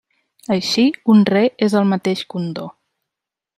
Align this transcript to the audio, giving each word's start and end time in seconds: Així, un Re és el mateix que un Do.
Així, 0.55 0.85
un 1.15 1.21
Re 1.31 1.43
és 1.67 1.77
el 1.83 1.87
mateix 1.93 2.25
que 2.33 2.43
un 2.43 2.51
Do. 2.61 2.67